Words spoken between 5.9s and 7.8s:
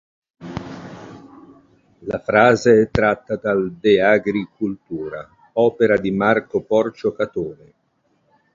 di Marco Porcio Catone.